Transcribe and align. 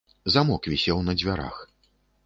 Замок 0.35 0.67
вісеў 0.73 1.05
на 1.11 1.17
дзвярах. 1.21 1.63